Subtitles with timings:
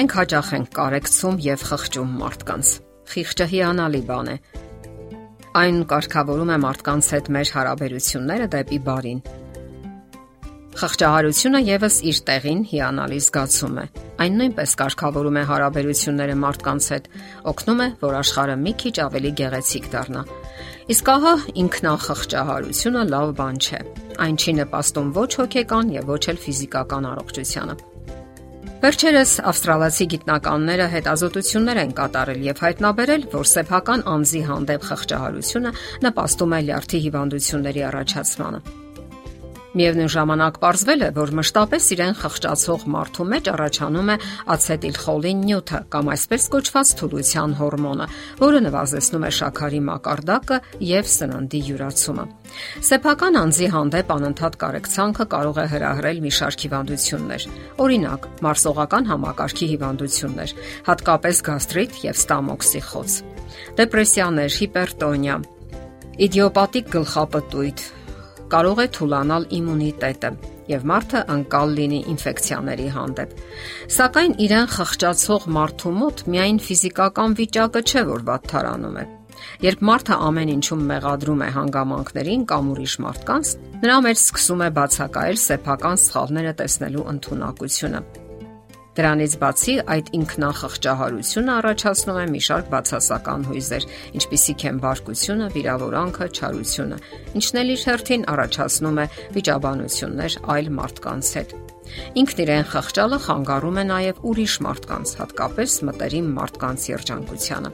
[0.00, 2.68] Մենք հաճախ ենք կարեկցում եւ խղճում մարդկանց։
[3.10, 4.36] Խիղճը հիանալի բան է։
[5.60, 9.20] Այն կարգավորում է մարդկանց հետ մեր հարաբերությունները դեպի բարին։
[10.80, 13.84] Խղճահարությունը եւս իր տեղին հիանալի զգացում է։
[14.24, 17.12] Այն նույնպես կարգավորում է հարաբերությունները մարդկանց հետ,
[17.52, 20.24] օգնում է, որ աշխարհը մի քիչ ավելի գեղեցիկ դառնա։
[20.96, 23.84] Իսկ ահա ինքնախղճահարությունը լավ բան չէ։
[24.24, 27.89] Այն չի նպաստում ոչ հոգեկան եւ ոչ էլ ֆիզիկական առողջությանը։
[28.80, 35.72] Վերջերս ավստրալացի գիտնականները հետազոտություններ են կատարել եւ հայտնաբերել, որ սեփական անձի հանդեպ խղճահարությունը
[36.06, 38.62] նպաստում է լյարդի հիվանդությունների առաջացմանը։
[39.70, 44.16] Միևնույն ժամանակ ողրվել է, որ մշտապես իրեն խղճացող մարդու մեջ առաջանում է
[44.54, 48.08] ացետիլխոլին նյութը կամ այսպես կոչված թուլության հորմոնը,
[48.40, 50.58] որը նվազեցնում է շաքարի մակարդակը
[50.90, 52.24] եւ սննդի յուրացումը։
[52.90, 57.46] Սեփական անձի հանդեպ անընդհատ կարեկցանքը կարող է հրահրել մի շարք հիվանդություններ։
[57.86, 60.56] Օրինակ, մարսողական համակարգի հիվանդություններ,
[60.90, 63.16] հատկապես գաստրիտ եւ ստամոքսի խոց,
[63.78, 65.40] դեպրեսիաներ, հիպերտոնիա,
[66.20, 67.86] իդիոպատիկ գլխապտույտ,
[68.50, 70.30] կարող է թուլանալ իմունիտետը
[70.70, 73.40] եւ մարդը անկալ լինի ինֆեկցիաների հանդեպ։
[73.96, 79.04] Սակայն իրեն խղճացող մարդու մոտ միայն ֆիզիկական վիճակը չէ, որ վատթարանում է։
[79.64, 83.52] Երբ մարդը ամեն ինչում մեղադրում է հանգամանքներին կամ ուրիշ մարդկանց,
[83.84, 88.19] նրա մեջ սկսում է բացակայել սեփական սխալները տեսնելու ընտունակությունը։
[88.98, 93.84] Դրանից բացի այդ ինքնախղճահարությունը առաջացնում է մի շարք բացասական հույզեր,
[94.18, 96.98] ինչպիսիք են բարկությունը, վիրավորանքը, չարությունը,
[97.38, 99.06] ինչն էլ իր հերթին առաջացնում է
[99.38, 101.54] վիճաբանություններ այլ մարդկանց հետ։
[102.20, 107.72] Ինքն իրեն խղճալը խանգարում է նաև ուրիշ մարդկանց, հատկապես մտերիմ մարդկանց երջանկությանը։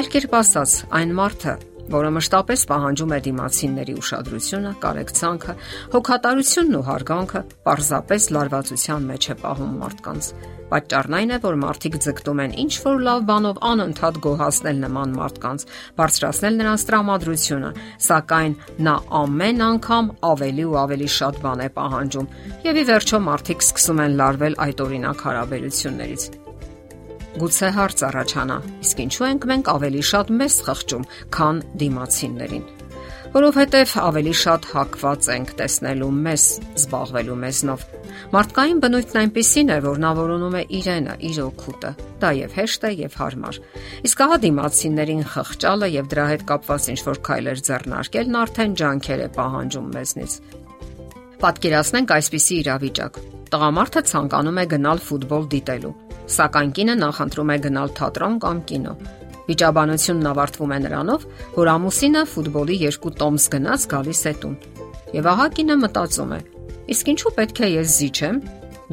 [0.00, 1.54] Այլ կերպ ասած, այն մարդը,
[1.90, 5.54] որը մշտապես պահանջում է դիմացինների ուշադրությունը, կարեկցանքը,
[5.94, 10.32] հոգատարությունն ու հարգանքը, պարզապես լարվածության մեջ է պահում մարդկանց։
[10.70, 15.64] Պատճառն այն է, որ մարդիկ ձգտում են ինչ որ լավ բանով անընդհատ գոհացնել նման մարդկանց,
[15.98, 17.70] բարձրացնել նրանց տրամադրությունը,
[18.06, 18.54] սակայն
[18.86, 22.30] նա ամեն անգամ ավելի ու ավելի շատ բան է պահանջում,
[22.70, 26.49] եւ ի վերջո մարդիկ սկսում են լարվել այդ օրինակ հարաբերություններից։
[27.38, 28.58] Գուցե հարց առաջանա.
[28.82, 32.64] իսկ ինչու ենք մենք ավելի շատ մեզ խղճում, քան դիմացիններին
[33.30, 36.44] որովհետև ավելի շատ հակված ենք տեսնելու մեզ,
[36.80, 37.84] զբաղվելու մեզնով։
[38.34, 41.92] Մարդկային բնույթն այնպեսին է, որ նա որոնում է իրենը, իր օգուտը։
[42.24, 43.60] Դա եւ հեշտ է եւ հարմար։
[44.10, 49.90] Իսկ ահա դիմացիներին խղճալը եւ դրա հետ կապված ինչ-որ քայլեր ձեռնարկելն արդեն ջանքեր է պահանջում
[49.94, 50.38] մեզնից։
[51.40, 55.98] Պատկերացնենք այսպիսի իրավիճակ։ Տղամարդը ցանկանում է գնալ ֆուտբոլ դիտելու
[56.30, 58.92] Սակայն կինը նախընտրում է գնալ թատրոն կամ կինո։
[59.50, 61.26] Վիճաբանությունն ավարտվում է նրանով,
[61.56, 64.54] որ ամուսինը ֆուտբոլի երկու տոմս գնաց գալիս է տուն։
[65.16, 66.40] Եվ ահա կինը մտածում է.
[66.90, 68.36] իսկ ինչու պետք է ես զիջեմ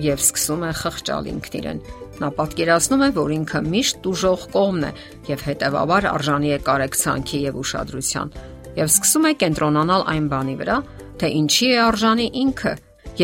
[0.07, 1.79] եւ սկսում է խղճալ ինքն իրեն։
[2.17, 4.91] Նա պատկերացնում է, որ ինքը միշտ դժող կողմն է
[5.29, 8.33] եւ հետեւաբար արժանի է կարեկցանքի եւ ուշադրության
[8.77, 10.77] եւ սկսում է կենտրոնանալ այն բանի վրա,
[11.17, 12.73] թե ինչի է արժանի ինքը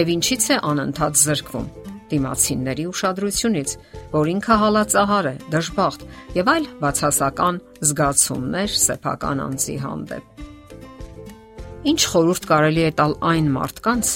[0.01, 1.82] եւ ինչից է անընդհատ զրկվում
[2.13, 3.73] դիմացինների ուշադրությունից,
[4.13, 6.05] որ ինքը հալածահար է, դժբախտ
[6.37, 7.59] եւ այլ բացասական
[7.89, 10.43] զգացումներ սեփական անձի հանդեպ։
[11.83, 14.11] Ինչ խորհուրդ կարելի է տալ այն մարդկանց,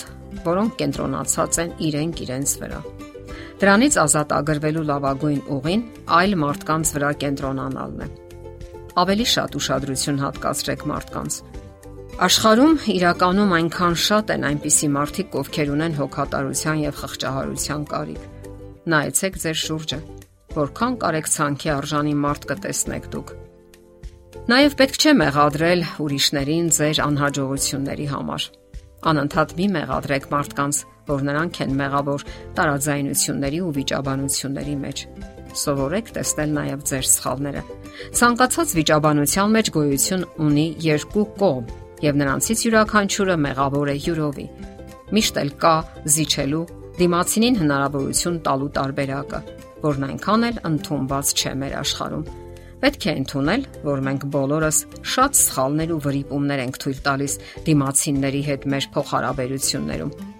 [0.45, 2.79] որոնք կենտրոնացած են իրենք իրենց վրա։
[3.57, 5.83] Դրանից ազատ ագրվելու լավագույն ուղին
[6.17, 8.09] այլ մարդկանց վրա կենտրոնանալն է։
[9.01, 11.39] Ավելի շատ ուշադրություն հատկացրեք մարդկանց,
[12.17, 18.23] Աշխարհում իրականում այնքան շատ են այնպիսի մարդիկ, ովքեր ունեն հոգատարության եւ խղճահարության կարիք։
[18.89, 19.99] Նայեցեք ձեր շուրջը,
[20.55, 23.35] որքան կարեկցանքի արժանի մարդ կտեսնեք դուք։
[24.49, 28.51] Նաեւ պետք չէ մեղադրել ուրիշներին ձեր անհաջողությունների համար։
[29.13, 35.07] Անընդհատ մի մեղադրեք մարդկանց, որ նրանք են մեղավոր տարաձայնությունների ու վիճաբանությունների մեջ
[35.57, 37.61] սովորեք տեսնել նաև ձեր սխալները։
[38.17, 41.69] Ցանկացած վիճաբանության մեջ գոյություն ունի երկու կողմ,
[42.03, 44.47] եւ նրանցից յուրաքանչյուրը մեղավոր է յուրովի։
[45.17, 45.75] Միշտ էլ կա
[46.17, 46.63] զիջելու
[46.97, 49.41] դիմացինին հնարավորություն տալու տարբերակը,
[49.87, 52.25] որն այնքան էլ ընդունված չէ մեր աշխարհում։
[52.77, 54.81] Պետք է ընդունել, որ մենք բոլորս
[55.17, 57.37] շատ սխալներ ու վրիպումներ ենք թույլ տալիս
[57.69, 60.36] դիմացինների հետ մեր փոխհարաբերություններում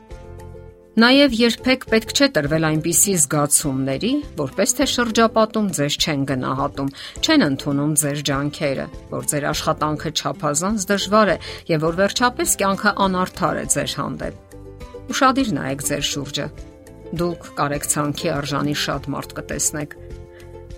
[0.97, 4.09] Նաև երբեք պետք չէ տրվել այնպիսի զգացումների,
[4.39, 6.87] որպես թե շրջապատում ձեզ չեն գնահատում,
[7.21, 11.35] չեն ընդունում ձեր ջանքերը, որ ձեր աշխատանքը չափազանց դժվար է
[11.69, 14.57] եւ որ վերջապես կյանքը անարդար է ձեր հանդեպ։
[15.13, 16.47] Ուշադիր նայեք ձեր շուրջը։
[17.21, 19.95] Դուք կարեկցանքի արժանի շատ մարդ կտեսնեք։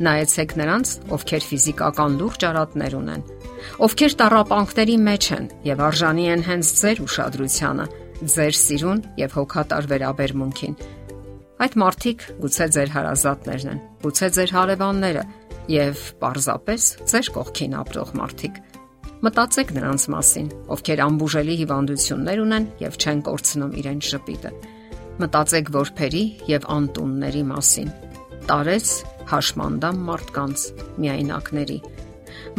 [0.03, 3.25] Նայեցեք նրանց, ովքեր ֆիզիկական լուրջ արատներ ունեն,
[3.87, 7.87] ովքեր տարապանքների մեջ են եւ արժանի են հենց ձեր ուշադրությանը
[8.19, 10.73] ձեր սիրուն եւ հոգատար վերաբերմունքին։
[11.59, 15.23] Այդ մարդիկ գուցե ձեր հարազատներն են, գուցե ձեր հարևանները
[15.69, 18.59] եւ պարզապես ձեր կողքին ապրող մարդիկ։
[19.19, 24.51] Մտածեք նրանց մասին, ովքեր ամբուժելի հիվանդություններ ունեն եւ չեն կորցնում իրենց շպիտը։
[25.19, 27.89] Մտածեք որբերի եւ անտունների մասին։
[28.49, 28.91] Տարես
[29.29, 30.63] հաշմանդամ մարդկանց,
[31.03, 31.79] միայնակների։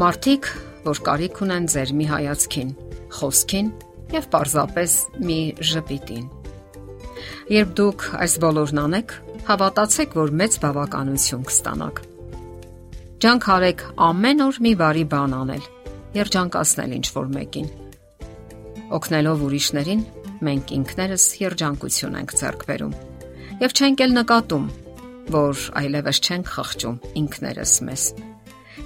[0.01, 0.51] Մարդիկ,
[0.85, 2.75] որ կարիք ունեն ձեր մի հայացքին,
[3.17, 3.73] խոսքին
[4.15, 4.95] եւ պարզապես
[5.27, 5.41] մի
[5.71, 6.29] ժպիտին։
[7.51, 9.15] Երբ դուք այս բոլորն անեք,
[9.51, 12.01] հավատացեք, որ մեծ բավականություն կստանաք։
[13.21, 15.69] Ջանք արեք ամեն օր մի բարի բան անել,
[16.17, 17.69] երջանկացնել ինչ որ մեկին։
[18.97, 20.03] Օգնելով ուրիշներին,
[20.47, 22.97] մենք ինքներս երջանկություն ենք ձեռք բերում
[23.61, 24.67] եւ չենք էլ նկատում,
[25.37, 28.05] որ այլևս չենք խղճում ինքներս մեզ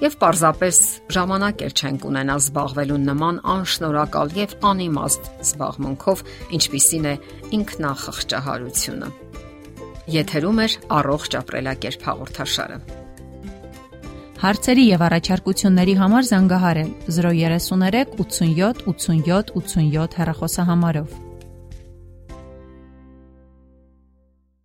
[0.02, 0.78] եւ պարզապես
[1.14, 6.24] ժամանակ էլ չենք ունենա զբաղվելու նման անշնորհակալ եւ անիմաստ զբաղմունքով,
[6.58, 7.14] ինչպիսին է
[7.58, 9.08] ինքնախղճահարությունը։
[10.14, 10.68] Եթերում է
[10.98, 12.78] առողջ ապրելակերպ հաղորդաշարը։
[14.44, 21.23] Հարցերի եւ առաջարկությունների համար զանգահարել 033 87 87 87 հեռախոսահամարով։